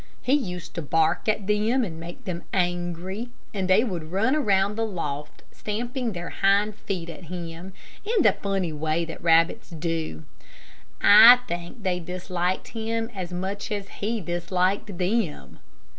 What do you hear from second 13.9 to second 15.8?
he disliked them.